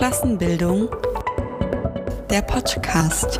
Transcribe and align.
Klassenbildung, 0.00 0.88
der 2.30 2.40
Podcast. 2.40 3.38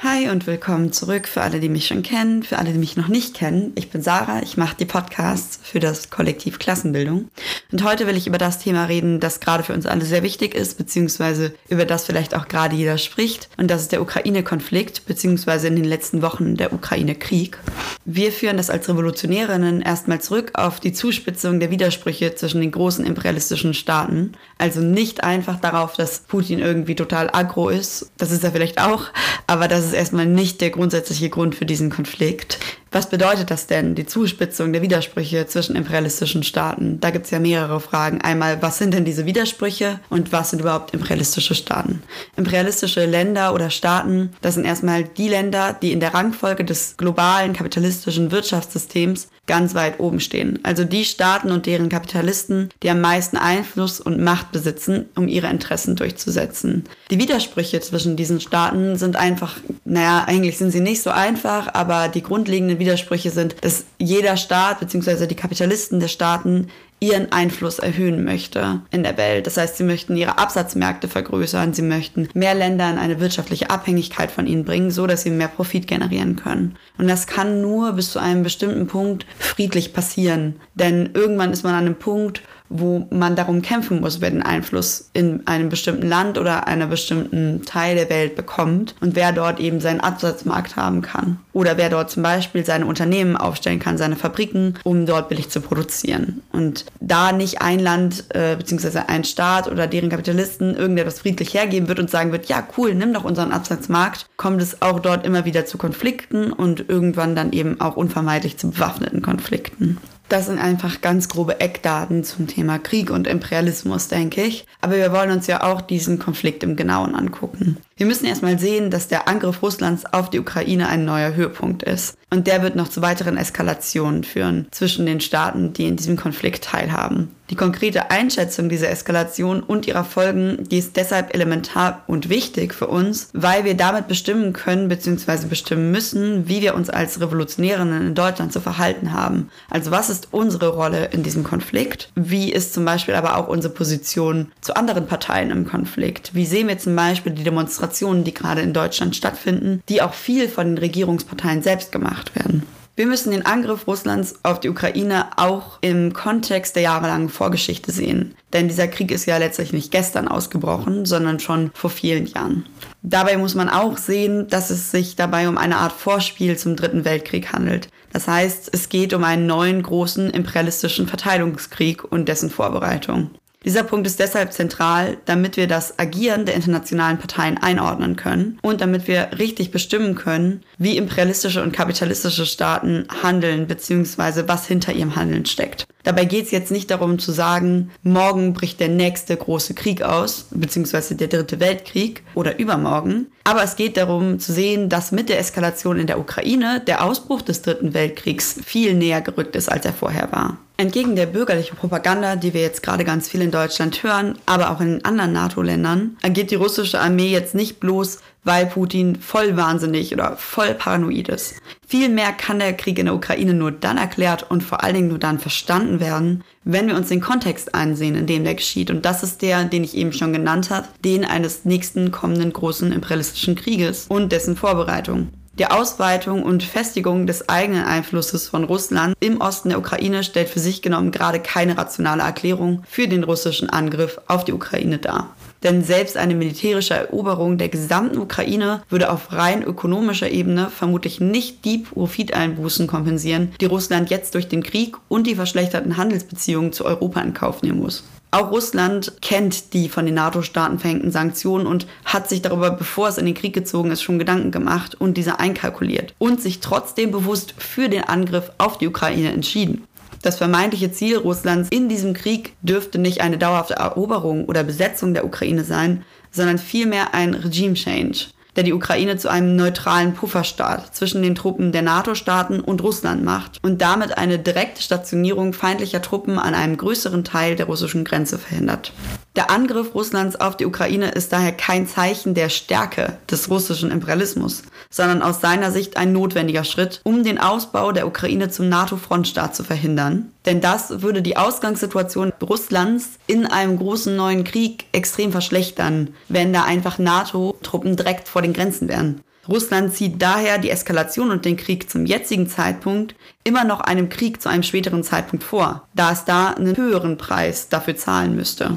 Hi 0.00 0.28
und 0.28 0.46
willkommen 0.46 0.92
zurück 0.92 1.26
für 1.26 1.42
alle, 1.42 1.58
die 1.58 1.68
mich 1.68 1.88
schon 1.88 2.04
kennen, 2.04 2.44
für 2.44 2.58
alle, 2.58 2.72
die 2.72 2.78
mich 2.78 2.96
noch 2.96 3.08
nicht 3.08 3.34
kennen. 3.34 3.72
Ich 3.74 3.90
bin 3.90 4.02
Sarah, 4.02 4.40
ich 4.40 4.56
mache 4.56 4.76
die 4.76 4.84
Podcasts 4.84 5.58
für 5.64 5.80
das 5.80 6.10
Kollektiv 6.10 6.60
Klassenbildung. 6.60 7.28
Und 7.72 7.84
heute 7.84 8.06
will 8.06 8.16
ich 8.16 8.26
über 8.26 8.38
das 8.38 8.58
Thema 8.58 8.86
reden, 8.86 9.20
das 9.20 9.38
gerade 9.38 9.62
für 9.62 9.74
uns 9.74 9.86
alle 9.86 10.04
sehr 10.04 10.22
wichtig 10.22 10.54
ist, 10.54 10.76
beziehungsweise 10.76 11.54
über 11.68 11.84
das 11.84 12.04
vielleicht 12.04 12.34
auch 12.34 12.48
gerade 12.48 12.74
jeder 12.74 12.98
spricht. 12.98 13.48
Und 13.56 13.70
das 13.70 13.82
ist 13.82 13.92
der 13.92 14.02
Ukraine-Konflikt, 14.02 15.06
beziehungsweise 15.06 15.68
in 15.68 15.76
den 15.76 15.84
letzten 15.84 16.20
Wochen 16.22 16.56
der 16.56 16.72
Ukraine-Krieg. 16.72 17.58
Wir 18.04 18.32
führen 18.32 18.56
das 18.56 18.70
als 18.70 18.88
Revolutionärinnen 18.88 19.82
erstmal 19.82 20.20
zurück 20.20 20.50
auf 20.54 20.80
die 20.80 20.92
Zuspitzung 20.92 21.60
der 21.60 21.70
Widersprüche 21.70 22.34
zwischen 22.34 22.60
den 22.60 22.72
großen 22.72 23.06
imperialistischen 23.06 23.74
Staaten. 23.74 24.32
Also 24.58 24.80
nicht 24.80 25.22
einfach 25.22 25.60
darauf, 25.60 25.94
dass 25.94 26.20
Putin 26.20 26.58
irgendwie 26.58 26.96
total 26.96 27.30
aggro 27.32 27.68
ist. 27.68 28.10
Das 28.18 28.32
ist 28.32 28.42
er 28.42 28.50
vielleicht 28.52 28.80
auch, 28.80 29.04
aber 29.46 29.68
das 29.68 29.84
ist 29.84 29.92
erstmal 29.92 30.26
nicht 30.26 30.60
der 30.60 30.70
grundsätzliche 30.70 31.30
Grund 31.30 31.54
für 31.54 31.66
diesen 31.66 31.90
Konflikt. 31.90 32.58
Was 32.92 33.08
bedeutet 33.08 33.52
das 33.52 33.68
denn, 33.68 33.94
die 33.94 34.04
Zuspitzung 34.04 34.72
der 34.72 34.82
Widersprüche 34.82 35.46
zwischen 35.46 35.76
imperialistischen 35.76 36.42
Staaten? 36.42 36.98
Da 36.98 37.10
gibt 37.10 37.26
es 37.26 37.30
ja 37.30 37.38
mehrere 37.38 37.78
Fragen. 37.78 38.20
Einmal, 38.20 38.62
was 38.62 38.78
sind 38.78 38.92
denn 38.92 39.04
diese 39.04 39.26
Widersprüche 39.26 40.00
und 40.08 40.32
was 40.32 40.50
sind 40.50 40.58
überhaupt 40.58 40.92
imperialistische 40.92 41.54
Staaten? 41.54 42.02
Imperialistische 42.36 43.06
Länder 43.06 43.54
oder 43.54 43.70
Staaten, 43.70 44.30
das 44.40 44.54
sind 44.54 44.64
erstmal 44.64 45.04
die 45.04 45.28
Länder, 45.28 45.72
die 45.80 45.92
in 45.92 46.00
der 46.00 46.14
Rangfolge 46.14 46.64
des 46.64 46.96
globalen 46.96 47.52
kapitalistischen 47.52 48.32
Wirtschaftssystems 48.32 49.28
ganz 49.46 49.74
weit 49.74 50.00
oben 50.00 50.20
stehen. 50.20 50.58
Also 50.62 50.84
die 50.84 51.04
Staaten 51.04 51.50
und 51.50 51.66
deren 51.66 51.88
Kapitalisten, 51.88 52.70
die 52.82 52.90
am 52.90 53.00
meisten 53.00 53.36
Einfluss 53.36 54.00
und 54.00 54.20
Macht 54.20 54.52
besitzen, 54.52 55.06
um 55.16 55.28
ihre 55.28 55.48
Interessen 55.48 55.96
durchzusetzen. 55.96 56.84
Die 57.10 57.18
Widersprüche 57.18 57.80
zwischen 57.80 58.16
diesen 58.16 58.40
Staaten 58.40 58.96
sind 58.96 59.16
einfach, 59.16 59.56
naja, 59.84 60.24
eigentlich 60.26 60.58
sind 60.58 60.70
sie 60.70 60.80
nicht 60.80 61.02
so 61.02 61.10
einfach, 61.10 61.74
aber 61.74 62.08
die 62.08 62.22
grundlegenden 62.22 62.79
Widersprüche 62.80 63.30
sind, 63.30 63.54
dass 63.60 63.84
jeder 63.98 64.36
Staat 64.36 64.80
bzw. 64.80 65.26
die 65.26 65.36
Kapitalisten 65.36 66.00
der 66.00 66.08
Staaten 66.08 66.66
ihren 67.00 67.32
Einfluss 67.32 67.78
erhöhen 67.78 68.24
möchte 68.24 68.82
in 68.90 69.02
der 69.02 69.16
Welt. 69.16 69.46
Das 69.46 69.56
heißt, 69.56 69.78
sie 69.78 69.84
möchten 69.84 70.16
ihre 70.16 70.36
Absatzmärkte 70.36 71.08
vergrößern, 71.08 71.72
sie 71.72 71.82
möchten 71.82 72.28
mehr 72.34 72.54
Länder 72.54 72.90
in 72.90 72.98
eine 72.98 73.20
wirtschaftliche 73.20 73.70
Abhängigkeit 73.70 74.30
von 74.30 74.46
ihnen 74.46 74.64
bringen, 74.64 74.90
so 74.90 75.06
dass 75.06 75.22
sie 75.22 75.30
mehr 75.30 75.48
Profit 75.48 75.86
generieren 75.86 76.36
können. 76.36 76.76
Und 76.98 77.08
das 77.08 77.26
kann 77.26 77.62
nur 77.62 77.92
bis 77.92 78.12
zu 78.12 78.18
einem 78.18 78.42
bestimmten 78.42 78.86
Punkt 78.86 79.24
friedlich 79.38 79.94
passieren. 79.94 80.56
Denn 80.74 81.10
irgendwann 81.14 81.52
ist 81.52 81.64
man 81.64 81.72
an 81.72 81.86
einem 81.86 81.94
Punkt, 81.94 82.42
wo 82.70 83.06
man 83.10 83.36
darum 83.36 83.62
kämpfen 83.62 84.00
muss, 84.00 84.20
wer 84.20 84.30
den 84.30 84.42
Einfluss 84.42 85.10
in 85.12 85.46
einem 85.46 85.68
bestimmten 85.68 86.08
Land 86.08 86.38
oder 86.38 86.68
einer 86.68 86.86
bestimmten 86.86 87.62
Teil 87.66 87.96
der 87.96 88.08
Welt 88.08 88.36
bekommt 88.36 88.94
und 89.00 89.16
wer 89.16 89.32
dort 89.32 89.58
eben 89.58 89.80
seinen 89.80 90.00
Absatzmarkt 90.00 90.76
haben 90.76 91.02
kann. 91.02 91.38
Oder 91.52 91.76
wer 91.76 91.90
dort 91.90 92.10
zum 92.10 92.22
Beispiel 92.22 92.64
seine 92.64 92.86
Unternehmen 92.86 93.36
aufstellen 93.36 93.80
kann, 93.80 93.98
seine 93.98 94.14
Fabriken, 94.14 94.78
um 94.84 95.04
dort 95.04 95.28
billig 95.28 95.50
zu 95.50 95.60
produzieren. 95.60 96.42
Und 96.52 96.86
da 97.00 97.32
nicht 97.32 97.60
ein 97.60 97.80
Land 97.80 98.24
äh, 98.28 98.54
bzw. 98.56 99.00
ein 99.08 99.24
Staat 99.24 99.68
oder 99.68 99.88
deren 99.88 100.08
Kapitalisten 100.08 100.76
irgendetwas 100.76 101.18
friedlich 101.18 101.52
hergeben 101.52 101.88
wird 101.88 101.98
und 101.98 102.08
sagen 102.08 102.30
wird, 102.30 102.46
ja 102.46 102.62
cool, 102.78 102.94
nimm 102.94 103.12
doch 103.12 103.24
unseren 103.24 103.50
Absatzmarkt, 103.50 104.26
kommt 104.36 104.62
es 104.62 104.80
auch 104.80 105.00
dort 105.00 105.26
immer 105.26 105.44
wieder 105.44 105.66
zu 105.66 105.76
Konflikten 105.76 106.52
und 106.52 106.88
irgendwann 106.88 107.34
dann 107.34 107.52
eben 107.52 107.80
auch 107.80 107.96
unvermeidlich 107.96 108.58
zu 108.58 108.70
bewaffneten 108.70 109.22
Konflikten. 109.22 109.98
Das 110.30 110.46
sind 110.46 110.60
einfach 110.60 111.00
ganz 111.00 111.28
grobe 111.28 111.58
Eckdaten 111.58 112.22
zum 112.22 112.46
Thema 112.46 112.78
Krieg 112.78 113.10
und 113.10 113.26
Imperialismus, 113.26 114.06
denke 114.06 114.44
ich. 114.44 114.64
Aber 114.80 114.94
wir 114.94 115.10
wollen 115.10 115.32
uns 115.32 115.48
ja 115.48 115.64
auch 115.64 115.80
diesen 115.80 116.20
Konflikt 116.20 116.62
im 116.62 116.76
Genauen 116.76 117.16
angucken. 117.16 117.78
Wir 118.00 118.06
müssen 118.06 118.24
erstmal 118.24 118.58
sehen, 118.58 118.90
dass 118.90 119.08
der 119.08 119.28
Angriff 119.28 119.60
Russlands 119.60 120.06
auf 120.06 120.30
die 120.30 120.40
Ukraine 120.40 120.88
ein 120.88 121.04
neuer 121.04 121.34
Höhepunkt 121.34 121.82
ist. 121.82 122.16
Und 122.30 122.46
der 122.46 122.62
wird 122.62 122.74
noch 122.74 122.88
zu 122.88 123.02
weiteren 123.02 123.36
Eskalationen 123.36 124.24
führen 124.24 124.68
zwischen 124.70 125.04
den 125.04 125.20
Staaten, 125.20 125.74
die 125.74 125.84
in 125.84 125.96
diesem 125.96 126.16
Konflikt 126.16 126.64
teilhaben. 126.64 127.28
Die 127.50 127.56
konkrete 127.56 128.12
Einschätzung 128.12 128.68
dieser 128.68 128.90
Eskalation 128.90 129.60
und 129.60 129.88
ihrer 129.88 130.04
Folgen, 130.04 130.68
die 130.70 130.78
ist 130.78 130.96
deshalb 130.96 131.34
elementar 131.34 132.04
und 132.06 132.28
wichtig 132.28 132.72
für 132.72 132.86
uns, 132.86 133.28
weil 133.32 133.64
wir 133.64 133.76
damit 133.76 134.06
bestimmen 134.06 134.52
können 134.52 134.88
bzw. 134.88 135.48
bestimmen 135.48 135.90
müssen, 135.90 136.48
wie 136.48 136.62
wir 136.62 136.76
uns 136.76 136.90
als 136.90 137.20
Revolutionärinnen 137.20 138.06
in 138.06 138.14
Deutschland 138.14 138.52
zu 138.52 138.60
verhalten 138.60 139.12
haben. 139.12 139.50
Also 139.68 139.90
was 139.90 140.10
ist 140.10 140.28
unsere 140.30 140.68
Rolle 140.68 141.06
in 141.06 141.24
diesem 141.24 141.42
Konflikt? 141.42 142.12
Wie 142.14 142.52
ist 142.52 142.72
zum 142.72 142.84
Beispiel 142.84 143.14
aber 143.16 143.36
auch 143.36 143.48
unsere 143.48 143.74
Position 143.74 144.52
zu 144.60 144.76
anderen 144.76 145.08
Parteien 145.08 145.50
im 145.50 145.66
Konflikt? 145.66 146.32
Wie 146.32 146.46
sehen 146.46 146.68
wir 146.68 146.78
zum 146.78 146.94
Beispiel 146.94 147.32
die 147.32 147.42
Demonstrationen, 147.90 148.24
die 148.24 148.34
gerade 148.34 148.60
in 148.60 148.72
Deutschland 148.72 149.16
stattfinden, 149.16 149.82
die 149.88 150.00
auch 150.02 150.14
viel 150.14 150.48
von 150.48 150.68
den 150.68 150.78
Regierungsparteien 150.78 151.62
selbst 151.62 151.90
gemacht 151.90 152.34
werden? 152.36 152.62
Wir 152.96 153.06
müssen 153.06 153.30
den 153.30 153.46
Angriff 153.46 153.86
Russlands 153.86 154.34
auf 154.42 154.60
die 154.60 154.68
Ukraine 154.68 155.26
auch 155.36 155.78
im 155.80 156.12
Kontext 156.12 156.76
der 156.76 156.82
jahrelangen 156.82 157.30
Vorgeschichte 157.30 157.92
sehen. 157.92 158.34
Denn 158.52 158.68
dieser 158.68 158.88
Krieg 158.88 159.10
ist 159.10 159.26
ja 159.26 159.38
letztlich 159.38 159.72
nicht 159.72 159.90
gestern 159.90 160.28
ausgebrochen, 160.28 161.06
sondern 161.06 161.40
schon 161.40 161.70
vor 161.72 161.88
vielen 161.88 162.26
Jahren. 162.26 162.66
Dabei 163.02 163.38
muss 163.38 163.54
man 163.54 163.70
auch 163.70 163.96
sehen, 163.96 164.48
dass 164.48 164.70
es 164.70 164.90
sich 164.90 165.16
dabei 165.16 165.48
um 165.48 165.56
eine 165.56 165.78
Art 165.78 165.92
Vorspiel 165.92 166.58
zum 166.58 166.76
Dritten 166.76 167.04
Weltkrieg 167.04 167.52
handelt. 167.52 167.88
Das 168.12 168.28
heißt, 168.28 168.70
es 168.72 168.88
geht 168.88 169.14
um 169.14 169.24
einen 169.24 169.46
neuen 169.46 169.82
großen 169.82 170.30
imperialistischen 170.30 171.06
Verteilungskrieg 171.06 172.04
und 172.04 172.28
dessen 172.28 172.50
Vorbereitung. 172.50 173.30
Dieser 173.62 173.82
Punkt 173.82 174.06
ist 174.06 174.18
deshalb 174.18 174.54
zentral, 174.54 175.18
damit 175.26 175.58
wir 175.58 175.66
das 175.66 175.98
Agieren 175.98 176.46
der 176.46 176.54
internationalen 176.54 177.18
Parteien 177.18 177.58
einordnen 177.58 178.16
können 178.16 178.58
und 178.62 178.80
damit 178.80 179.06
wir 179.06 179.32
richtig 179.38 179.70
bestimmen 179.70 180.14
können, 180.14 180.62
wie 180.78 180.96
imperialistische 180.96 181.62
und 181.62 181.72
kapitalistische 181.72 182.46
Staaten 182.46 183.06
handeln 183.22 183.66
bzw. 183.66 184.44
was 184.46 184.66
hinter 184.66 184.94
ihrem 184.94 185.14
Handeln 185.14 185.44
steckt. 185.44 185.86
Dabei 186.04 186.24
geht 186.24 186.46
es 186.46 186.52
jetzt 186.52 186.70
nicht 186.70 186.90
darum 186.90 187.18
zu 187.18 187.32
sagen, 187.32 187.90
morgen 188.02 188.54
bricht 188.54 188.80
der 188.80 188.88
nächste 188.88 189.36
große 189.36 189.74
Krieg 189.74 190.00
aus, 190.00 190.46
beziehungsweise 190.50 191.14
der 191.14 191.28
dritte 191.28 191.60
Weltkrieg 191.60 192.22
oder 192.34 192.58
übermorgen. 192.58 193.26
Aber 193.44 193.62
es 193.62 193.76
geht 193.76 193.98
darum 193.98 194.38
zu 194.38 194.54
sehen, 194.54 194.88
dass 194.88 195.12
mit 195.12 195.28
der 195.28 195.38
Eskalation 195.38 195.98
in 195.98 196.06
der 196.06 196.18
Ukraine 196.18 196.80
der 196.86 197.04
Ausbruch 197.04 197.42
des 197.42 197.60
dritten 197.60 197.92
Weltkriegs 197.92 198.56
viel 198.64 198.94
näher 198.94 199.20
gerückt 199.20 199.54
ist, 199.54 199.70
als 199.70 199.84
er 199.84 199.92
vorher 199.92 200.32
war. 200.32 200.56
Entgegen 200.80 201.14
der 201.14 201.26
bürgerlichen 201.26 201.76
Propaganda, 201.76 202.36
die 202.36 202.54
wir 202.54 202.62
jetzt 202.62 202.82
gerade 202.82 203.04
ganz 203.04 203.28
viel 203.28 203.42
in 203.42 203.50
Deutschland 203.50 204.02
hören, 204.02 204.38
aber 204.46 204.70
auch 204.70 204.80
in 204.80 205.04
anderen 205.04 205.32
NATO-Ländern, 205.32 206.16
agiert 206.22 206.50
die 206.50 206.54
russische 206.54 207.00
Armee 207.00 207.30
jetzt 207.30 207.54
nicht 207.54 207.80
bloß 207.80 208.18
weil 208.44 208.66
Putin 208.66 209.16
voll 209.16 209.56
wahnsinnig 209.56 210.12
oder 210.12 210.36
voll 210.36 210.74
paranoid 210.74 211.28
ist. 211.28 211.56
Vielmehr 211.86 212.32
kann 212.32 212.58
der 212.58 212.72
Krieg 212.72 212.98
in 212.98 213.06
der 213.06 213.14
Ukraine 213.14 213.54
nur 213.54 213.72
dann 213.72 213.98
erklärt 213.98 214.50
und 214.50 214.62
vor 214.62 214.82
allen 214.82 214.94
Dingen 214.94 215.08
nur 215.08 215.18
dann 215.18 215.38
verstanden 215.38 216.00
werden, 216.00 216.44
wenn 216.64 216.86
wir 216.86 216.96
uns 216.96 217.08
den 217.08 217.20
Kontext 217.20 217.74
ansehen, 217.74 218.14
in 218.14 218.26
dem 218.26 218.44
der 218.44 218.54
geschieht. 218.54 218.90
Und 218.90 219.04
das 219.04 219.22
ist 219.22 219.42
der, 219.42 219.64
den 219.64 219.84
ich 219.84 219.96
eben 219.96 220.12
schon 220.12 220.32
genannt 220.32 220.70
habe, 220.70 220.88
den 221.04 221.24
eines 221.24 221.64
nächsten 221.64 222.10
kommenden 222.10 222.52
großen 222.52 222.92
imperialistischen 222.92 223.56
Krieges 223.56 224.06
und 224.08 224.32
dessen 224.32 224.56
Vorbereitung. 224.56 225.28
Die 225.60 225.66
Ausweitung 225.66 226.42
und 226.42 226.62
Festigung 226.62 227.26
des 227.26 227.50
eigenen 227.50 227.84
Einflusses 227.84 228.48
von 228.48 228.64
Russland 228.64 229.14
im 229.20 229.42
Osten 229.42 229.68
der 229.68 229.78
Ukraine 229.78 230.24
stellt 230.24 230.48
für 230.48 230.58
sich 230.58 230.80
genommen 230.80 231.10
gerade 231.10 231.38
keine 231.38 231.76
rationale 231.76 232.22
Erklärung 232.22 232.82
für 232.88 233.06
den 233.06 233.24
russischen 233.24 233.68
Angriff 233.68 234.22
auf 234.26 234.46
die 234.46 234.54
Ukraine 234.54 234.96
dar. 234.96 235.36
Denn 235.62 235.84
selbst 235.84 236.16
eine 236.16 236.34
militärische 236.34 236.94
Eroberung 236.94 237.58
der 237.58 237.68
gesamten 237.68 238.16
Ukraine 238.16 238.82
würde 238.88 239.12
auf 239.12 239.34
rein 239.34 239.62
ökonomischer 239.62 240.30
Ebene 240.30 240.70
vermutlich 240.70 241.20
nicht 241.20 241.62
die 241.66 241.76
Profiteinbußen 241.76 242.86
kompensieren, 242.86 243.52
die 243.60 243.66
Russland 243.66 244.08
jetzt 244.08 244.34
durch 244.34 244.48
den 244.48 244.62
Krieg 244.62 244.96
und 245.08 245.26
die 245.26 245.34
verschlechterten 245.34 245.98
Handelsbeziehungen 245.98 246.72
zu 246.72 246.86
Europa 246.86 247.20
in 247.20 247.34
Kauf 247.34 247.60
nehmen 247.60 247.80
muss. 247.80 248.02
Auch 248.32 248.52
Russland 248.52 249.14
kennt 249.22 249.72
die 249.74 249.88
von 249.88 250.06
den 250.06 250.14
NATO-Staaten 250.14 250.78
verhängten 250.78 251.10
Sanktionen 251.10 251.66
und 251.66 251.88
hat 252.04 252.28
sich 252.28 252.42
darüber, 252.42 252.70
bevor 252.70 253.08
es 253.08 253.18
in 253.18 253.26
den 253.26 253.34
Krieg 253.34 253.52
gezogen 253.52 253.90
ist, 253.90 254.02
schon 254.02 254.20
Gedanken 254.20 254.52
gemacht 254.52 254.94
und 254.94 255.16
diese 255.16 255.40
einkalkuliert 255.40 256.14
und 256.18 256.40
sich 256.40 256.60
trotzdem 256.60 257.10
bewusst 257.10 257.54
für 257.58 257.88
den 257.88 258.04
Angriff 258.04 258.52
auf 258.58 258.78
die 258.78 258.86
Ukraine 258.86 259.32
entschieden. 259.32 259.84
Das 260.22 260.36
vermeintliche 260.36 260.92
Ziel 260.92 261.16
Russlands 261.16 261.70
in 261.70 261.88
diesem 261.88 262.12
Krieg 262.12 262.54
dürfte 262.62 262.98
nicht 262.98 263.20
eine 263.20 263.38
dauerhafte 263.38 263.74
Eroberung 263.74 264.44
oder 264.44 264.62
Besetzung 264.62 265.14
der 265.14 265.24
Ukraine 265.24 265.64
sein, 265.64 266.04
sondern 266.30 266.58
vielmehr 266.58 267.14
ein 267.14 267.34
Regime 267.34 267.74
Change, 267.74 268.26
der 268.56 268.64
die 268.64 268.72
Ukraine 268.72 269.16
zu 269.16 269.28
einem 269.28 269.56
neutralen 269.56 270.14
Pufferstaat 270.14 270.94
zwischen 270.94 271.22
den 271.22 271.34
Truppen 271.34 271.72
der 271.72 271.82
NATO-Staaten 271.82 272.60
und 272.60 272.82
Russland 272.82 273.24
macht 273.24 273.58
und 273.62 273.80
damit 273.80 274.18
eine 274.18 274.38
direkte 274.38 274.82
Stationierung 274.82 275.52
feindlicher 275.52 276.02
Truppen 276.02 276.38
an 276.38 276.54
einem 276.54 276.76
größeren 276.76 277.24
Teil 277.24 277.56
der 277.56 277.66
russischen 277.66 278.04
Grenze 278.04 278.38
verhindert. 278.38 278.92
Der 279.36 279.50
Angriff 279.50 279.94
Russlands 279.94 280.34
auf 280.34 280.56
die 280.56 280.66
Ukraine 280.66 281.10
ist 281.12 281.32
daher 281.32 281.52
kein 281.52 281.86
Zeichen 281.86 282.34
der 282.34 282.48
Stärke 282.48 283.16
des 283.30 283.48
russischen 283.48 283.92
Imperialismus, 283.92 284.62
sondern 284.90 285.22
aus 285.22 285.40
seiner 285.40 285.70
Sicht 285.70 285.96
ein 285.96 286.12
notwendiger 286.12 286.64
Schritt, 286.64 287.00
um 287.04 287.22
den 287.22 287.38
Ausbau 287.38 287.92
der 287.92 288.08
Ukraine 288.08 288.50
zum 288.50 288.68
NATO-Frontstaat 288.68 289.54
zu 289.54 289.62
verhindern 289.62 290.32
Denn 290.46 290.60
das 290.60 291.02
würde 291.02 291.22
die 291.22 291.36
Ausgangssituation 291.36 292.32
Russlands 292.42 293.18
in 293.26 293.46
einem 293.46 293.78
großen 293.78 294.16
neuen 294.16 294.44
Krieg 294.44 294.86
extrem 294.92 295.32
verschlechtern, 295.32 296.14
wenn 296.28 296.52
da 296.52 296.64
einfach 296.64 296.98
NATO-Truppen 296.98 297.96
direkt 297.96 298.28
vor 298.28 298.42
den 298.42 298.52
Grenzen 298.52 298.88
wären. 298.88 299.22
Russland 299.48 299.94
zieht 299.94 300.20
daher 300.22 300.58
die 300.58 300.70
Eskalation 300.70 301.30
und 301.30 301.44
den 301.44 301.56
Krieg 301.56 301.90
zum 301.90 302.06
jetzigen 302.06 302.48
Zeitpunkt 302.48 303.16
immer 303.42 303.64
noch 303.64 303.80
einem 303.80 304.08
Krieg 304.08 304.40
zu 304.40 304.48
einem 304.48 304.62
späteren 304.62 305.02
Zeitpunkt 305.02 305.44
vor, 305.44 305.88
da 305.94 306.12
es 306.12 306.24
da 306.24 306.50
einen 306.50 306.76
höheren 306.76 307.16
Preis 307.16 307.68
dafür 307.68 307.96
zahlen 307.96 308.36
müsste. 308.36 308.76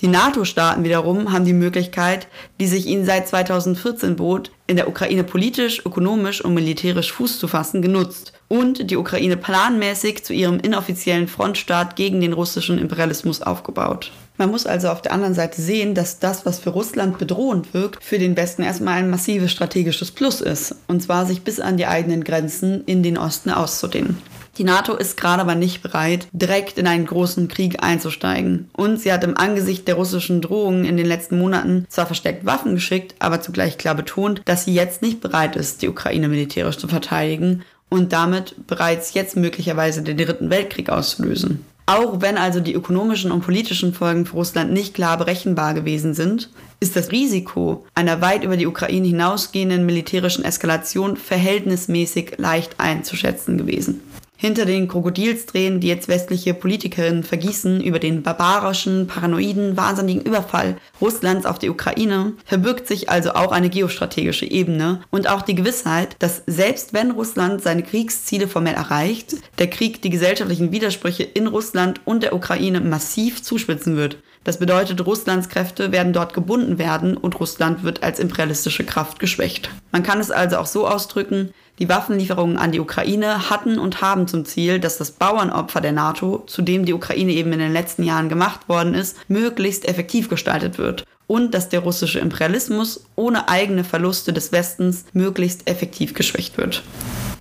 Die 0.00 0.08
NATO-Staaten 0.08 0.84
wiederum 0.84 1.32
haben 1.32 1.44
die 1.44 1.52
Möglichkeit, 1.52 2.28
die 2.60 2.66
sich 2.66 2.86
ihnen 2.86 3.04
seit 3.04 3.28
2014 3.28 4.16
bot, 4.16 4.52
in 4.66 4.76
der 4.76 4.88
Ukraine 4.88 5.24
politisch, 5.24 5.84
ökonomisch 5.84 6.42
und 6.42 6.54
militärisch 6.54 7.12
Fuß 7.12 7.38
zu 7.38 7.48
fassen, 7.48 7.82
genutzt 7.82 8.32
und 8.48 8.90
die 8.90 8.96
Ukraine 8.96 9.36
planmäßig 9.36 10.24
zu 10.24 10.32
ihrem 10.32 10.58
inoffiziellen 10.60 11.28
Frontstaat 11.28 11.96
gegen 11.96 12.20
den 12.20 12.32
russischen 12.32 12.78
Imperialismus 12.78 13.42
aufgebaut. 13.42 14.12
Man 14.38 14.50
muss 14.50 14.66
also 14.66 14.88
auf 14.88 15.00
der 15.00 15.12
anderen 15.12 15.34
Seite 15.34 15.62
sehen, 15.62 15.94
dass 15.94 16.18
das, 16.18 16.44
was 16.44 16.58
für 16.58 16.70
Russland 16.70 17.18
bedrohend 17.18 17.72
wirkt, 17.72 18.04
für 18.04 18.18
den 18.18 18.36
Westen 18.36 18.62
erstmal 18.62 18.98
ein 18.98 19.08
massives 19.08 19.50
strategisches 19.50 20.10
Plus 20.10 20.40
ist. 20.42 20.74
Und 20.88 21.02
zwar 21.02 21.24
sich 21.24 21.42
bis 21.42 21.58
an 21.58 21.78
die 21.78 21.86
eigenen 21.86 22.22
Grenzen 22.22 22.84
in 22.84 23.02
den 23.02 23.16
Osten 23.16 23.50
auszudehnen. 23.50 24.18
Die 24.58 24.64
NATO 24.64 24.94
ist 24.94 25.18
gerade 25.18 25.42
aber 25.42 25.54
nicht 25.54 25.82
bereit, 25.82 26.28
direkt 26.32 26.78
in 26.78 26.86
einen 26.86 27.04
großen 27.04 27.48
Krieg 27.48 27.82
einzusteigen. 27.82 28.70
Und 28.72 28.98
sie 28.98 29.12
hat 29.12 29.22
im 29.22 29.36
Angesicht 29.36 29.86
der 29.86 29.96
russischen 29.96 30.40
Drohungen 30.40 30.86
in 30.86 30.96
den 30.96 31.04
letzten 31.04 31.38
Monaten 31.38 31.84
zwar 31.90 32.06
verstärkt 32.06 32.46
Waffen 32.46 32.74
geschickt, 32.74 33.14
aber 33.18 33.42
zugleich 33.42 33.76
klar 33.76 33.94
betont, 33.94 34.40
dass 34.46 34.64
sie 34.64 34.72
jetzt 34.72 35.02
nicht 35.02 35.20
bereit 35.20 35.56
ist, 35.56 35.82
die 35.82 35.88
Ukraine 35.88 36.28
militärisch 36.28 36.78
zu 36.78 36.88
verteidigen 36.88 37.64
und 37.88 38.12
damit 38.12 38.54
bereits 38.66 39.14
jetzt 39.14 39.36
möglicherweise 39.36 40.02
den 40.02 40.16
Dritten 40.16 40.50
Weltkrieg 40.50 40.90
auszulösen. 40.90 41.64
Auch 41.88 42.20
wenn 42.20 42.36
also 42.36 42.58
die 42.58 42.74
ökonomischen 42.74 43.30
und 43.30 43.42
politischen 43.42 43.94
Folgen 43.94 44.26
für 44.26 44.34
Russland 44.34 44.72
nicht 44.72 44.92
klar 44.94 45.18
berechenbar 45.18 45.72
gewesen 45.72 46.14
sind, 46.14 46.50
ist 46.80 46.96
das 46.96 47.12
Risiko 47.12 47.86
einer 47.94 48.20
weit 48.20 48.42
über 48.42 48.56
die 48.56 48.66
Ukraine 48.66 49.06
hinausgehenden 49.06 49.86
militärischen 49.86 50.44
Eskalation 50.44 51.16
verhältnismäßig 51.16 52.38
leicht 52.38 52.80
einzuschätzen 52.80 53.56
gewesen 53.56 54.00
hinter 54.36 54.64
den 54.66 54.88
Krokodilstränen, 54.88 55.80
die 55.80 55.88
jetzt 55.88 56.08
westliche 56.08 56.54
Politikerinnen 56.54 57.24
vergießen 57.24 57.80
über 57.80 57.98
den 57.98 58.22
barbarischen, 58.22 59.06
paranoiden, 59.06 59.76
wahnsinnigen 59.76 60.22
Überfall 60.22 60.76
Russlands 61.00 61.46
auf 61.46 61.58
die 61.58 61.70
Ukraine, 61.70 62.34
verbirgt 62.44 62.86
sich 62.86 63.08
also 63.08 63.32
auch 63.32 63.52
eine 63.52 63.70
geostrategische 63.70 64.46
Ebene 64.46 65.00
und 65.10 65.28
auch 65.28 65.42
die 65.42 65.54
Gewissheit, 65.54 66.16
dass 66.18 66.42
selbst 66.46 66.92
wenn 66.92 67.12
Russland 67.12 67.62
seine 67.62 67.82
Kriegsziele 67.82 68.48
formell 68.48 68.74
erreicht, 68.74 69.36
der 69.58 69.68
Krieg 69.68 70.02
die 70.02 70.10
gesellschaftlichen 70.10 70.72
Widersprüche 70.72 71.22
in 71.22 71.46
Russland 71.46 72.00
und 72.04 72.22
der 72.22 72.34
Ukraine 72.34 72.80
massiv 72.80 73.42
zuspitzen 73.42 73.96
wird. 73.96 74.18
Das 74.46 74.60
bedeutet, 74.60 75.04
Russlands 75.04 75.48
Kräfte 75.48 75.90
werden 75.90 76.12
dort 76.12 76.32
gebunden 76.32 76.78
werden 76.78 77.16
und 77.16 77.40
Russland 77.40 77.82
wird 77.82 78.04
als 78.04 78.20
imperialistische 78.20 78.84
Kraft 78.84 79.18
geschwächt. 79.18 79.70
Man 79.90 80.04
kann 80.04 80.20
es 80.20 80.30
also 80.30 80.58
auch 80.58 80.66
so 80.66 80.86
ausdrücken, 80.86 81.52
die 81.80 81.88
Waffenlieferungen 81.88 82.56
an 82.56 82.70
die 82.70 82.78
Ukraine 82.78 83.50
hatten 83.50 83.76
und 83.76 84.02
haben 84.02 84.28
zum 84.28 84.44
Ziel, 84.44 84.78
dass 84.78 84.98
das 84.98 85.10
Bauernopfer 85.10 85.80
der 85.80 85.90
NATO, 85.90 86.44
zu 86.46 86.62
dem 86.62 86.84
die 86.84 86.94
Ukraine 86.94 87.32
eben 87.32 87.52
in 87.54 87.58
den 87.58 87.72
letzten 87.72 88.04
Jahren 88.04 88.28
gemacht 88.28 88.68
worden 88.68 88.94
ist, 88.94 89.16
möglichst 89.26 89.84
effektiv 89.84 90.28
gestaltet 90.28 90.78
wird 90.78 91.04
und 91.26 91.52
dass 91.52 91.68
der 91.68 91.80
russische 91.80 92.20
Imperialismus 92.20 93.04
ohne 93.16 93.48
eigene 93.48 93.82
Verluste 93.82 94.32
des 94.32 94.52
Westens 94.52 95.06
möglichst 95.12 95.68
effektiv 95.68 96.14
geschwächt 96.14 96.56
wird 96.56 96.84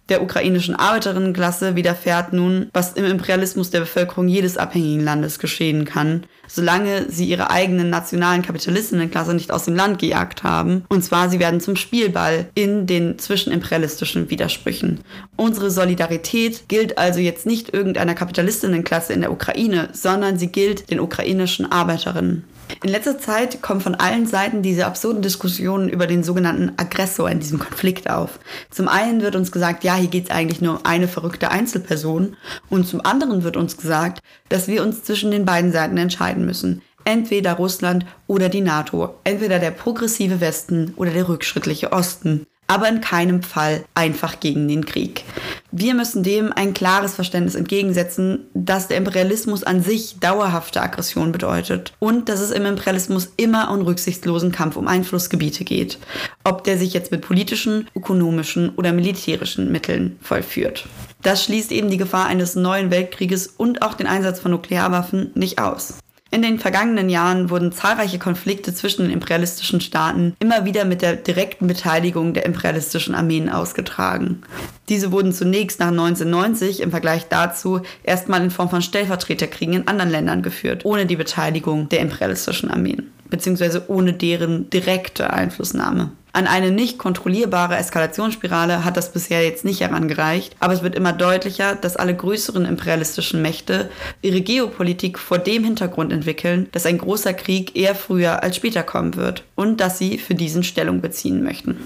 der 0.10 0.22
ukrainischen 0.22 0.76
Arbeiterinnenklasse 0.76 1.76
widerfährt 1.76 2.32
nun, 2.32 2.70
was 2.74 2.94
im 2.94 3.06
Imperialismus 3.06 3.72
der 3.72 3.80
Bevölkerung 3.80 4.28
jedes 4.28 4.56
abhängigen 4.56 5.04
Landes 5.04 5.40
geschehen 5.40 5.86
kann, 5.86 6.26
solange 6.48 7.10
sie 7.10 7.26
ihre 7.26 7.50
eigenen 7.50 7.90
nationalen 7.90 8.44
Kapitalistinnenklasse 8.44 9.34
nicht 9.34 9.52
aus 9.52 9.66
dem 9.66 9.76
Land 9.76 10.00
gejagt 10.00 10.44
haben. 10.44 10.86
Und 10.90 11.04
zwar, 11.04 11.30
sie 11.30 11.40
werden 11.40 11.60
zum 11.60 11.76
Spielball 11.76 12.48
in 12.54 12.86
den 12.86 13.18
zwischenimperialistischen 13.18 14.30
Widersprüchen. 14.30 15.00
Unsere 15.38 15.72
Solidarität 15.72 16.68
gilt 16.68 16.98
also 17.00 17.20
jetzt 17.20 17.48
nicht 17.48 17.74
irgendeiner 17.74 18.14
Kapitalistinnenklasse 18.14 19.14
in 19.14 19.22
der 19.22 19.32
Ukraine, 19.32 19.90
sondern 19.94 20.38
sie 20.38 20.48
gilt 20.48 20.92
den 20.92 21.00
ukrainischen 21.00 21.72
Arbeiterinnen. 21.72 22.44
In 22.84 22.90
letzter 22.90 23.18
Zeit 23.18 23.62
kommen 23.62 23.82
von 23.82 23.96
allen 23.96 24.28
Seiten 24.28 24.62
diese 24.62 24.86
absurden 24.86 25.22
Diskussionen 25.22 25.90
über 25.90 26.08
den 26.08 26.24
sogenannten 26.24 26.74
Aggressor 26.78 27.30
in 27.30 27.40
diesem 27.40 27.60
Konflikt 27.60 28.10
auf. 28.10 28.40
Zum 28.70 28.88
einen 28.88 29.22
wird 29.22 29.36
uns 29.36 29.52
gesagt, 29.52 29.84
ja, 29.84 29.96
hier 29.96 30.10
geht 30.10 30.26
es 30.26 30.30
eigentlich 30.32 30.62
nur 30.62 30.76
um 30.76 30.86
eine 30.86 31.08
verrückte 31.08 31.52
Einzelperson. 31.52 32.36
Und 32.70 32.88
zum 32.88 33.04
anderen 33.06 33.44
wird 33.44 33.58
uns 33.58 33.78
gesagt, 33.78 34.20
dass 34.50 34.68
wir 34.68 34.84
uns 34.84 35.04
zwischen 35.04 35.32
den 35.32 35.46
beiden 35.46 35.72
Seiten 35.72 35.98
entscheiden 35.98 36.46
müssen. 36.46 36.82
Entweder 37.06 37.54
Russland 37.54 38.06
oder 38.28 38.50
die 38.50 38.62
NATO. 38.62 39.16
Entweder 39.24 39.60
der 39.60 39.72
progressive 39.72 40.42
Westen 40.42 40.94
oder 40.96 41.12
der 41.12 41.28
rückschrittliche 41.28 41.92
Osten 41.92 42.46
aber 42.68 42.90
in 42.90 43.02
keinem 43.02 43.44
Fall 43.44 43.86
einfach 43.94 44.40
gegen 44.40 44.68
den 44.68 44.86
Krieg. 44.86 45.24
Wir 45.72 45.94
müssen 45.94 46.24
dem 46.24 46.54
ein 46.54 46.74
klares 46.74 47.14
Verständnis 47.14 47.56
entgegensetzen, 47.56 48.46
dass 48.54 48.88
der 48.88 48.98
Imperialismus 48.98 49.64
an 49.64 49.84
sich 49.84 50.20
dauerhafte 50.20 50.82
Aggression 50.82 51.32
bedeutet 51.32 51.94
und 52.00 52.30
dass 52.30 52.40
es 52.40 52.52
im 52.52 52.66
Imperialismus 52.66 53.34
immer 53.38 53.72
um 53.72 53.82
rücksichtslosen 53.82 54.52
Kampf 54.52 54.78
um 54.78 54.88
Einflussgebiete 54.88 55.64
geht, 55.64 56.00
ob 56.44 56.64
der 56.64 56.78
sich 56.78 56.94
jetzt 56.94 57.12
mit 57.12 57.22
politischen, 57.22 57.90
ökonomischen 57.96 58.70
oder 58.76 58.94
militärischen 58.94 59.72
Mitteln 59.72 60.18
vollführt. 60.22 60.88
Das 61.22 61.44
schließt 61.44 61.72
eben 61.72 61.90
die 61.90 61.98
Gefahr 61.98 62.28
eines 62.28 62.56
neuen 62.56 62.92
Weltkrieges 62.92 63.48
und 63.48 63.82
auch 63.82 63.96
den 63.96 64.08
Einsatz 64.08 64.40
von 64.40 64.52
Nuklearwaffen 64.52 65.32
nicht 65.34 65.60
aus. 65.60 65.96
In 66.36 66.42
den 66.42 66.60
vergangenen 66.60 67.08
Jahren 67.08 67.50
wurden 67.50 67.72
zahlreiche 67.72 68.20
Konflikte 68.20 68.74
zwischen 68.74 69.04
den 69.04 69.12
imperialistischen 69.12 69.80
Staaten 69.80 70.36
immer 70.40 70.66
wieder 70.66 70.84
mit 70.84 71.02
der 71.02 71.16
direkten 71.16 71.66
Beteiligung 71.66 72.34
der 72.34 72.46
imperialistischen 72.46 73.16
Armeen 73.16 73.48
ausgetragen. 73.48 74.42
Diese 74.90 75.14
wurden 75.14 75.32
zunächst 75.32 75.80
nach 75.80 75.92
1990 75.92 76.82
im 76.82 76.92
Vergleich 76.92 77.30
dazu 77.30 77.80
erstmal 78.04 78.44
in 78.44 78.52
Form 78.52 78.70
von 78.70 78.82
Stellvertreterkriegen 78.82 79.76
in 79.76 79.88
anderen 79.88 80.12
Ländern 80.12 80.42
geführt, 80.42 80.84
ohne 80.84 81.06
die 81.06 81.16
Beteiligung 81.16 81.88
der 81.88 82.02
imperialistischen 82.02 82.70
Armeen, 82.70 83.14
beziehungsweise 83.30 83.86
ohne 83.88 84.12
deren 84.12 84.70
direkte 84.70 85.32
Einflussnahme. 85.32 86.12
An 86.36 86.48
eine 86.48 86.70
nicht 86.70 86.98
kontrollierbare 86.98 87.78
Eskalationsspirale 87.78 88.84
hat 88.84 88.98
das 88.98 89.14
bisher 89.14 89.46
jetzt 89.46 89.64
nicht 89.64 89.80
herangereicht, 89.80 90.54
aber 90.60 90.74
es 90.74 90.84
wird 90.84 90.94
immer 90.94 91.14
deutlicher, 91.14 91.76
dass 91.78 91.96
alle 91.96 92.14
größeren 92.14 92.66
imperialistischen 92.66 93.42
Mächte 93.42 93.90
ihre 94.22 94.42
Geopolitik 94.42 95.18
vor 95.18 95.38
dem 95.38 95.64
Hintergrund 95.64 96.12
entwickeln, 96.12 96.68
dass 96.74 96.86
ein 96.86 96.98
großer 96.98 97.34
Krieg 97.34 97.78
eher 97.78 97.96
früher 97.96 98.44
als 98.44 98.58
später 98.58 98.84
kommen 98.84 99.16
wird 99.16 99.46
und 99.56 99.80
dass 99.80 99.98
sie 99.98 100.18
für 100.18 100.36
diesen 100.36 100.64
Stellung 100.64 101.00
beziehen 101.00 101.42
möchten. 101.42 101.78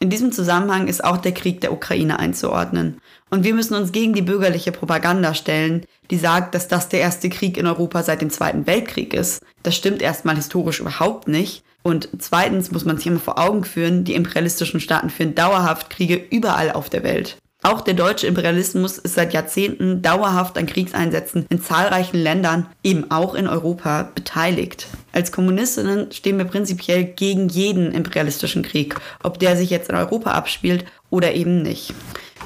In 0.00 0.10
diesem 0.10 0.32
Zusammenhang 0.32 0.86
ist 0.86 1.02
auch 1.02 1.16
der 1.16 1.32
Krieg 1.32 1.62
der 1.62 1.72
Ukraine 1.72 2.18
einzuordnen. 2.18 3.00
Und 3.30 3.42
wir 3.42 3.54
müssen 3.54 3.74
uns 3.74 3.90
gegen 3.90 4.12
die 4.12 4.20
bürgerliche 4.20 4.70
Propaganda 4.70 5.32
stellen, 5.32 5.86
die 6.10 6.18
sagt, 6.18 6.54
dass 6.54 6.68
das 6.68 6.90
der 6.90 7.00
erste 7.00 7.30
Krieg 7.30 7.56
in 7.56 7.66
Europa 7.66 8.02
seit 8.02 8.20
dem 8.20 8.28
Zweiten 8.28 8.66
Weltkrieg 8.66 9.14
ist. 9.14 9.42
Das 9.62 9.74
stimmt 9.74 10.02
erstmal 10.02 10.36
historisch 10.36 10.80
überhaupt 10.80 11.26
nicht. 11.26 11.64
Und 11.86 12.08
zweitens 12.18 12.72
muss 12.72 12.86
man 12.86 12.96
sich 12.96 13.06
immer 13.06 13.20
vor 13.20 13.38
Augen 13.38 13.62
führen, 13.62 14.04
die 14.04 14.14
imperialistischen 14.14 14.80
Staaten 14.80 15.10
führen 15.10 15.34
dauerhaft 15.34 15.90
Kriege 15.90 16.16
überall 16.30 16.72
auf 16.72 16.88
der 16.88 17.04
Welt. 17.04 17.36
Auch 17.62 17.80
der 17.80 17.94
deutsche 17.94 18.26
Imperialismus 18.26 18.98
ist 18.98 19.14
seit 19.14 19.32
Jahrzehnten 19.32 20.02
dauerhaft 20.02 20.58
an 20.58 20.66
Kriegseinsätzen 20.66 21.46
in 21.48 21.62
zahlreichen 21.62 22.18
Ländern, 22.18 22.66
eben 22.82 23.10
auch 23.10 23.34
in 23.34 23.46
Europa, 23.46 24.10
beteiligt. 24.14 24.86
Als 25.12 25.32
Kommunistinnen 25.32 26.12
stehen 26.12 26.36
wir 26.36 26.44
prinzipiell 26.44 27.04
gegen 27.04 27.48
jeden 27.48 27.92
imperialistischen 27.92 28.62
Krieg, 28.62 28.96
ob 29.22 29.38
der 29.38 29.56
sich 29.56 29.70
jetzt 29.70 29.88
in 29.88 29.96
Europa 29.96 30.32
abspielt 30.32 30.84
oder 31.08 31.32
eben 31.32 31.62
nicht. 31.62 31.94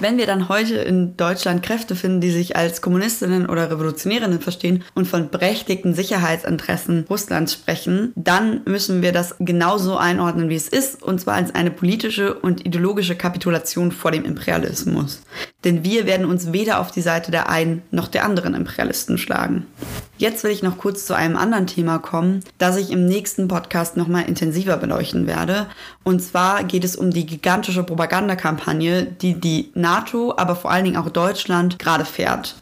Wenn 0.00 0.16
wir 0.16 0.26
dann 0.26 0.48
heute 0.48 0.76
in 0.76 1.16
Deutschland 1.16 1.64
Kräfte 1.64 1.96
finden, 1.96 2.20
die 2.20 2.30
sich 2.30 2.54
als 2.54 2.82
Kommunistinnen 2.82 3.46
oder 3.48 3.68
Revolutionärinnen 3.68 4.40
verstehen 4.40 4.84
und 4.94 5.06
von 5.08 5.28
berechtigten 5.28 5.92
Sicherheitsinteressen 5.92 7.04
Russlands 7.10 7.54
sprechen, 7.54 8.12
dann 8.14 8.60
müssen 8.64 9.02
wir 9.02 9.10
das 9.10 9.34
genauso 9.40 9.96
einordnen, 9.96 10.50
wie 10.50 10.54
es 10.54 10.68
ist, 10.68 11.02
und 11.02 11.20
zwar 11.20 11.34
als 11.34 11.52
eine 11.52 11.72
politische 11.72 12.34
und 12.34 12.64
ideologische 12.64 13.16
Kapitulation 13.16 13.90
vor 13.90 14.12
dem 14.12 14.24
Imperialismus. 14.24 15.20
Denn 15.64 15.82
wir 15.82 16.06
werden 16.06 16.26
uns 16.26 16.52
weder 16.52 16.78
auf 16.78 16.92
die 16.92 17.00
Seite 17.00 17.32
der 17.32 17.48
einen 17.48 17.82
noch 17.90 18.06
der 18.06 18.24
anderen 18.24 18.54
Imperialisten 18.54 19.18
schlagen. 19.18 19.66
Jetzt 20.18 20.42
will 20.42 20.50
ich 20.50 20.64
noch 20.64 20.78
kurz 20.78 21.06
zu 21.06 21.14
einem 21.14 21.36
anderen 21.36 21.68
Thema 21.68 21.98
kommen, 22.00 22.40
das 22.58 22.76
ich 22.76 22.90
im 22.90 23.06
nächsten 23.06 23.46
Podcast 23.46 23.96
nochmal 23.96 24.24
intensiver 24.24 24.76
beleuchten 24.76 25.28
werde. 25.28 25.66
Und 26.02 26.20
zwar 26.20 26.64
geht 26.64 26.82
es 26.82 26.96
um 26.96 27.12
die 27.12 27.24
gigantische 27.24 27.84
Propagandakampagne, 27.84 29.04
die 29.04 29.34
die 29.34 29.70
NATO, 29.74 30.34
aber 30.36 30.56
vor 30.56 30.72
allen 30.72 30.84
Dingen 30.84 30.96
auch 30.96 31.08
Deutschland 31.08 31.78
gerade 31.78 32.04
fährt. 32.04 32.56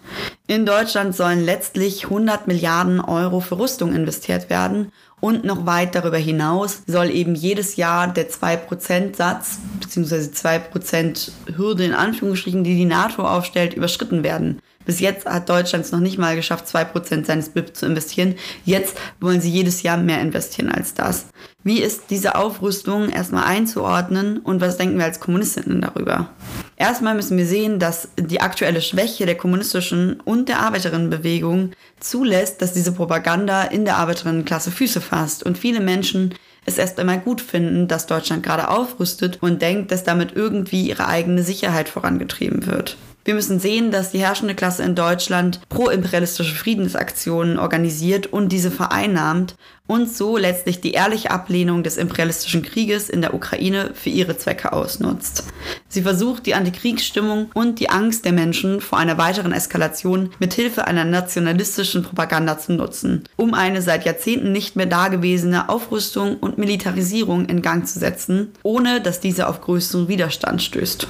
In 0.46 0.66
Deutschland 0.66 1.16
sollen 1.16 1.42
letztlich 1.46 2.04
100 2.04 2.46
Milliarden 2.46 3.00
Euro 3.00 3.40
für 3.40 3.58
Rüstung 3.58 3.94
investiert 3.94 4.50
werden 4.50 4.92
und 5.20 5.44
noch 5.44 5.64
weit 5.64 5.94
darüber 5.94 6.18
hinaus 6.18 6.82
soll 6.86 7.10
eben 7.10 7.34
jedes 7.34 7.76
Jahr 7.76 8.06
der 8.06 8.28
2%-Satz 8.28 9.58
bzw. 9.80 10.16
2% 10.30 11.30
Hürde 11.56 11.84
in 11.84 11.94
Anführungsstrichen, 11.94 12.64
die 12.64 12.76
die 12.76 12.84
NATO 12.84 13.26
aufstellt, 13.26 13.72
überschritten 13.72 14.22
werden. 14.22 14.60
Bis 14.87 15.00
jetzt 15.00 15.26
hat 15.26 15.49
Deutschland 15.49 15.85
es 15.85 15.93
noch 15.93 16.00
nicht 16.00 16.16
mal 16.16 16.37
geschafft, 16.37 16.66
2% 16.66 17.26
seines 17.26 17.50
BIP 17.50 17.76
zu 17.76 17.85
investieren. 17.85 18.37
Jetzt 18.64 18.97
wollen 19.21 19.40
sie 19.40 19.50
jedes 19.50 19.83
Jahr 19.83 19.97
mehr 19.99 20.21
investieren 20.21 20.71
als 20.71 20.95
das. 20.95 21.26
Wie 21.62 21.81
ist 21.81 22.05
diese 22.11 22.37
Aufrüstung 22.37 23.11
erstmal 23.11 23.45
einzuordnen 23.45 24.38
und 24.38 24.61
was 24.61 24.76
denken 24.76 24.99
wir 24.99 25.05
als 25.05 25.19
Kommunistinnen 25.19 25.81
darüber? 25.81 26.31
Erstmal 26.76 27.16
müssen 27.16 27.37
wir 27.37 27.47
sehen, 27.47 27.81
dass 27.81 28.09
die 28.16 28.40
aktuelle 28.40 28.81
Schwäche 28.81 29.26
der 29.26 29.37
kommunistischen 29.37 30.21
und 30.21 30.49
der 30.49 30.61
Arbeiterinnenbewegung 30.61 31.73
zulässt, 31.99 32.62
dass 32.62 32.73
diese 32.73 32.93
Propaganda 32.93 33.64
in 33.64 33.85
der 33.85 33.97
Arbeiterinnenklasse 33.97 34.71
Füße 34.71 35.00
fasst 35.00 35.43
und 35.43 35.59
viele 35.59 35.81
Menschen 35.81 36.35
es 36.66 36.78
erst 36.78 37.00
einmal 37.00 37.21
gut 37.21 37.40
finden, 37.40 37.88
dass 37.88 38.07
Deutschland 38.07 38.43
gerade 38.43 38.69
aufrüstet 38.69 39.43
und 39.43 39.62
denkt, 39.62 39.90
dass 39.90 40.05
damit 40.05 40.37
irgendwie 40.37 40.88
ihre 40.88 41.09
eigene 41.09 41.43
Sicherheit 41.43 41.88
vorangetrieben 41.88 42.66
wird. 42.66 42.97
Wir 43.26 43.35
müssen 43.35 43.59
sehen, 43.59 43.90
dass 43.90 44.12
die 44.12 44.21
herrschende 44.21 44.54
Klasse 44.54 44.85
in 44.85 44.95
Deutschland 44.95 45.59
pro-imperialistische 45.68 46.54
Friedensaktionen 46.54 47.59
organisiert 47.59 48.28
und 48.28 48.52
diese 48.52 48.71
vereinnahmt 48.71 49.56
und 49.88 50.09
so 50.09 50.37
letztlich 50.37 50.80
die 50.80 50.92
ehrliche 50.92 51.33
Ablehnung 51.33 51.83
des 51.83 51.97
imperialistischen 51.97 52.62
Krieges 52.62 53.11
in 53.11 53.23
der 53.23 53.35
Ukraine 53.35 53.90
für 53.95 54.11
ihre 54.11 54.38
Zwecke 54.38 54.73
ausnutzt. 54.73 55.42
Sie 55.88 56.02
versucht, 56.02 56.47
die 56.47 56.54
Antikriegsstimmung 56.54 57.50
und 57.52 57.80
die 57.80 57.90
Angst 57.90 58.25
der 58.25 58.33
Menschen 58.33 58.80
vor 58.80 58.99
einer 58.99 59.18
weiteren 59.18 59.50
Eskalation 59.50 60.30
mit 60.38 60.54
Hilfe 60.54 60.87
einer 60.87 61.04
nationalistischen 61.04 62.04
Propaganda 62.04 62.61
zu 62.61 62.75
nutzen, 62.75 63.25
um 63.35 63.54
eine 63.54 63.83
seit 63.83 64.04
Jahrzehnten 64.04 64.52
nicht 64.52 64.76
mehr 64.76 64.87
dagewesene 64.87 65.68
Aufrüstung 65.68 66.37
und 66.37 66.59
Militarisierung 66.59 67.47
in 67.47 67.61
Gang 67.61 67.88
zu 67.88 67.99
setzen, 67.99 68.52
ohne 68.62 69.00
dass 69.00 69.18
diese 69.18 69.49
auf 69.49 69.62
größeren 69.62 70.06
Widerstand 70.06 70.62
stößt. 70.62 71.09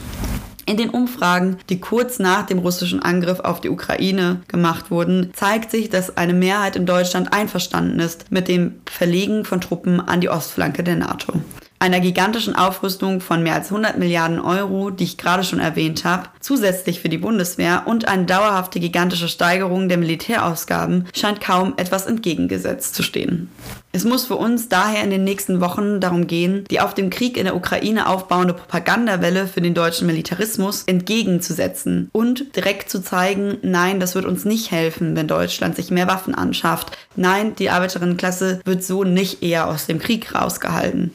In 0.69 0.77
den 0.77 0.91
Umfragen, 0.91 1.59
die 1.69 1.81
kurz 1.81 2.19
nach 2.19 2.45
dem 2.45 2.59
russischen 2.59 3.01
Angriff 3.01 3.39
auf 3.39 3.61
die 3.61 3.71
Ukraine 3.71 4.41
gemacht 4.49 4.91
wurden, 4.91 5.31
zeigt 5.33 5.71
sich, 5.71 5.91
dass 5.91 6.17
eine 6.17 6.35
Mehrheit 6.35 6.75
in 6.75 6.87
Deutschland 6.87 7.33
einverstanden 7.33 8.01
ist 8.01 8.33
mit 8.33 8.49
dem 8.49 8.81
Verlegen 8.85 9.45
von 9.45 9.61
Truppen 9.61 10.01
an 10.01 10.21
die 10.21 10.29
Ostflanke 10.29 10.83
der 10.83 10.97
NATO 10.97 11.35
einer 11.79 12.01
gigantischen 12.01 12.57
Aufrüstung 12.57 13.21
von 13.21 13.43
mehr 13.43 13.55
als 13.55 13.71
100 13.71 13.99
Milliarden 13.99 14.41
Euro, 14.41 14.91
die 14.91 15.05
ich 15.05 15.19
gerade 15.19 15.45
schon 15.45 15.61
erwähnt 15.61 16.05
habe, 16.05 16.29
zusätzlich 16.41 17.01
für 17.01 17.09
die 17.09 17.19
Bundeswehr 17.19 17.83
und 17.87 18.09
eine 18.09 18.25
dauerhafte 18.25 18.81
gigantische 18.81 19.29
Steigerung 19.29 19.89
der 19.89 19.99
Militärausgaben 19.99 21.07
scheint 21.15 21.41
kaum 21.41 21.75
etwas 21.77 22.07
entgegengesetzt 22.07 22.95
zu 22.95 23.03
stehen. 23.03 23.51
Es 23.97 24.05
muss 24.05 24.27
für 24.27 24.37
uns 24.37 24.69
daher 24.69 25.03
in 25.03 25.09
den 25.09 25.25
nächsten 25.25 25.63
Wochen 25.63 26.01
darum 26.03 26.27
gehen, 26.27 26.65
die 26.71 26.81
auf 26.81 26.93
dem 26.93 27.09
Krieg 27.09 27.39
in 27.39 27.45
der 27.45 27.57
Ukraine 27.57 28.09
aufbauende 28.09 28.53
Propagandawelle 28.53 29.47
für 29.47 29.63
den 29.63 29.73
deutschen 29.73 30.07
Militarismus 30.07 30.83
entgegenzusetzen 30.83 32.11
und 32.13 32.55
direkt 32.57 32.91
zu 32.91 33.01
zeigen, 33.01 33.57
nein, 33.63 33.99
das 33.99 34.15
wird 34.15 34.27
uns 34.27 34.45
nicht 34.45 34.71
helfen, 34.71 35.17
wenn 35.17 35.29
Deutschland 35.29 35.77
sich 35.77 35.91
mehr 35.91 36.09
Waffen 36.09 36.35
anschafft. 36.35 36.97
Nein, 37.17 37.55
die 37.57 37.71
Arbeiterinnenklasse 37.71 38.61
wird 38.67 38.85
so 38.85 39.03
nicht 39.03 39.43
eher 39.43 39.67
aus 39.67 39.87
dem 39.87 39.99
Krieg 39.99 40.35
rausgehalten. 40.35 41.13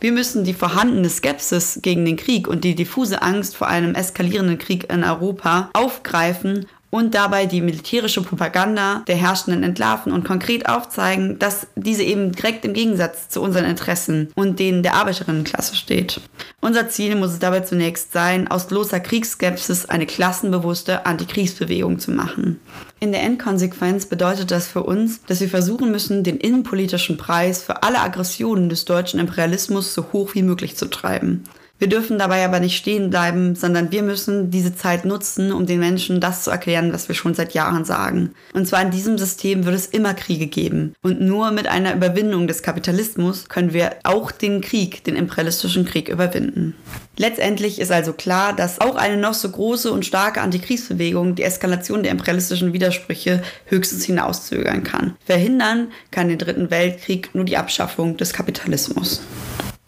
Wir 0.00 0.12
müssen 0.12 0.44
die 0.44 0.54
vorhandene 0.54 1.08
Skepsis 1.08 1.80
gegen 1.82 2.04
den 2.04 2.16
Krieg 2.16 2.46
und 2.46 2.62
die 2.62 2.76
diffuse 2.76 3.20
Angst 3.20 3.56
vor 3.56 3.66
einem 3.66 3.96
eskalierenden 3.96 4.58
Krieg 4.58 4.92
in 4.92 5.02
Europa 5.02 5.70
aufgreifen 5.72 6.66
und 6.90 7.14
dabei 7.14 7.46
die 7.46 7.60
militärische 7.60 8.22
Propaganda 8.22 9.02
der 9.06 9.16
Herrschenden 9.16 9.62
entlarven 9.62 10.12
und 10.12 10.24
konkret 10.24 10.68
aufzeigen, 10.68 11.38
dass 11.38 11.66
diese 11.76 12.02
eben 12.02 12.32
direkt 12.32 12.64
im 12.64 12.72
Gegensatz 12.72 13.28
zu 13.28 13.42
unseren 13.42 13.66
Interessen 13.66 14.32
und 14.34 14.58
denen 14.58 14.82
der 14.82 14.94
Arbeiterinnenklasse 14.94 15.76
steht. 15.76 16.20
Unser 16.60 16.88
Ziel 16.88 17.14
muss 17.16 17.32
es 17.32 17.38
dabei 17.38 17.60
zunächst 17.60 18.12
sein, 18.12 18.48
aus 18.48 18.66
bloßer 18.66 19.00
Kriegsskepsis 19.00 19.86
eine 19.86 20.06
klassenbewusste 20.06 21.06
Antikriegsbewegung 21.06 21.98
zu 21.98 22.10
machen. 22.10 22.60
In 23.00 23.12
der 23.12 23.22
Endkonsequenz 23.22 24.06
bedeutet 24.06 24.50
das 24.50 24.66
für 24.66 24.82
uns, 24.82 25.22
dass 25.24 25.40
wir 25.40 25.48
versuchen 25.48 25.90
müssen, 25.92 26.24
den 26.24 26.38
innenpolitischen 26.38 27.16
Preis 27.16 27.62
für 27.62 27.82
alle 27.82 28.00
Aggressionen 28.00 28.68
des 28.68 28.86
deutschen 28.86 29.20
Imperialismus 29.20 29.94
so 29.94 30.06
hoch 30.12 30.34
wie 30.34 30.42
möglich 30.42 30.76
zu 30.76 30.86
treiben. 30.86 31.44
Wir 31.78 31.88
dürfen 31.88 32.18
dabei 32.18 32.44
aber 32.44 32.58
nicht 32.58 32.76
stehen 32.76 33.08
bleiben, 33.08 33.54
sondern 33.54 33.92
wir 33.92 34.02
müssen 34.02 34.50
diese 34.50 34.74
Zeit 34.74 35.04
nutzen, 35.04 35.52
um 35.52 35.64
den 35.64 35.78
Menschen 35.78 36.20
das 36.20 36.42
zu 36.42 36.50
erklären, 36.50 36.92
was 36.92 37.06
wir 37.06 37.14
schon 37.14 37.34
seit 37.34 37.54
Jahren 37.54 37.84
sagen. 37.84 38.32
Und 38.52 38.66
zwar 38.66 38.82
in 38.82 38.90
diesem 38.90 39.16
System 39.16 39.64
wird 39.64 39.76
es 39.76 39.86
immer 39.86 40.14
Kriege 40.14 40.48
geben. 40.48 40.94
Und 41.02 41.20
nur 41.20 41.52
mit 41.52 41.68
einer 41.68 41.94
Überwindung 41.94 42.48
des 42.48 42.62
Kapitalismus 42.62 43.48
können 43.48 43.72
wir 43.72 43.96
auch 44.02 44.32
den 44.32 44.60
Krieg, 44.60 45.04
den 45.04 45.14
imperialistischen 45.14 45.84
Krieg 45.84 46.08
überwinden. 46.08 46.74
Letztendlich 47.16 47.80
ist 47.80 47.92
also 47.92 48.12
klar, 48.12 48.54
dass 48.54 48.80
auch 48.80 48.96
eine 48.96 49.16
noch 49.16 49.34
so 49.34 49.48
große 49.48 49.92
und 49.92 50.04
starke 50.04 50.40
Antikriegsbewegung 50.40 51.36
die 51.36 51.44
Eskalation 51.44 52.02
der 52.02 52.12
imperialistischen 52.12 52.72
Widersprüche 52.72 53.42
höchstens 53.66 54.04
hinauszögern 54.04 54.82
kann. 54.82 55.16
Verhindern 55.24 55.88
kann 56.10 56.28
den 56.28 56.38
Dritten 56.38 56.70
Weltkrieg 56.70 57.34
nur 57.34 57.44
die 57.44 57.56
Abschaffung 57.56 58.16
des 58.16 58.32
Kapitalismus. 58.32 59.22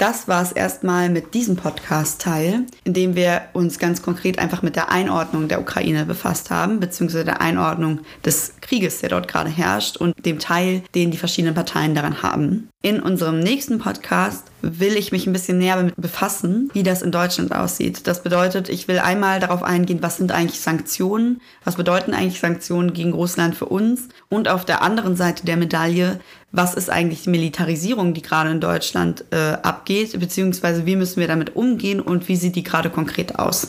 Das 0.00 0.28
war 0.28 0.40
es 0.40 0.52
erstmal 0.52 1.10
mit 1.10 1.34
diesem 1.34 1.56
Podcast-Teil, 1.56 2.64
in 2.84 2.94
dem 2.94 3.16
wir 3.16 3.42
uns 3.52 3.78
ganz 3.78 4.00
konkret 4.00 4.38
einfach 4.38 4.62
mit 4.62 4.74
der 4.74 4.90
Einordnung 4.90 5.46
der 5.46 5.60
Ukraine 5.60 6.06
befasst 6.06 6.48
haben, 6.48 6.80
beziehungsweise 6.80 7.26
der 7.26 7.42
Einordnung 7.42 8.00
des 8.24 8.54
Krieges, 8.62 9.00
der 9.00 9.10
dort 9.10 9.28
gerade 9.28 9.50
herrscht 9.50 9.98
und 9.98 10.24
dem 10.24 10.38
Teil, 10.38 10.82
den 10.94 11.10
die 11.10 11.18
verschiedenen 11.18 11.54
Parteien 11.54 11.94
daran 11.94 12.22
haben. 12.22 12.70
In 12.82 13.00
unserem 13.00 13.40
nächsten 13.40 13.78
Podcast 13.78 14.46
will 14.62 14.96
ich 14.96 15.12
mich 15.12 15.26
ein 15.26 15.34
bisschen 15.34 15.58
näher 15.58 15.76
damit 15.76 15.96
befassen, 15.96 16.70
wie 16.72 16.82
das 16.82 17.02
in 17.02 17.12
Deutschland 17.12 17.54
aussieht. 17.54 18.06
Das 18.06 18.22
bedeutet, 18.22 18.70
ich 18.70 18.88
will 18.88 19.00
einmal 19.00 19.38
darauf 19.38 19.62
eingehen, 19.62 19.98
was 20.00 20.16
sind 20.16 20.32
eigentlich 20.32 20.60
Sanktionen, 20.60 21.42
was 21.62 21.76
bedeuten 21.76 22.14
eigentlich 22.14 22.40
Sanktionen 22.40 22.94
gegen 22.94 23.12
Russland 23.12 23.54
für 23.54 23.66
uns 23.66 24.08
und 24.30 24.48
auf 24.48 24.64
der 24.64 24.80
anderen 24.80 25.14
Seite 25.14 25.44
der 25.44 25.58
Medaille, 25.58 26.20
was 26.52 26.74
ist 26.74 26.90
eigentlich 26.90 27.24
die 27.24 27.30
Militarisierung, 27.30 28.14
die 28.14 28.22
gerade 28.22 28.50
in 28.50 28.60
Deutschland 28.60 29.24
äh, 29.30 29.52
abgeht, 29.62 30.18
beziehungsweise 30.18 30.86
wie 30.86 30.96
müssen 30.96 31.20
wir 31.20 31.28
damit 31.28 31.54
umgehen 31.56 32.00
und 32.00 32.28
wie 32.28 32.36
sieht 32.36 32.56
die 32.56 32.62
gerade 32.62 32.90
konkret 32.90 33.38
aus. 33.38 33.68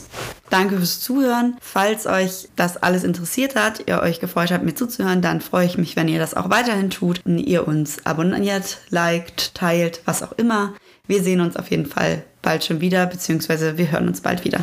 Danke 0.50 0.76
fürs 0.76 1.00
Zuhören. 1.00 1.56
Falls 1.60 2.06
euch 2.06 2.48
das 2.56 2.76
alles 2.76 3.04
interessiert 3.04 3.54
hat, 3.56 3.84
ihr 3.86 4.00
euch 4.00 4.20
gefreut 4.20 4.50
habt, 4.50 4.64
mir 4.64 4.74
zuzuhören, 4.74 5.22
dann 5.22 5.40
freue 5.40 5.66
ich 5.66 5.78
mich, 5.78 5.96
wenn 5.96 6.08
ihr 6.08 6.18
das 6.18 6.34
auch 6.34 6.50
weiterhin 6.50 6.90
tut 6.90 7.24
und 7.24 7.38
ihr 7.38 7.66
uns 7.66 8.04
abonniert, 8.04 8.78
liked, 8.90 9.54
teilt, 9.54 10.02
was 10.04 10.22
auch 10.22 10.32
immer. 10.32 10.74
Wir 11.06 11.22
sehen 11.22 11.40
uns 11.40 11.56
auf 11.56 11.70
jeden 11.70 11.86
Fall 11.86 12.24
bald 12.42 12.64
schon 12.64 12.80
wieder, 12.80 13.06
beziehungsweise 13.06 13.78
wir 13.78 13.90
hören 13.90 14.08
uns 14.08 14.20
bald 14.20 14.44
wieder. 14.44 14.60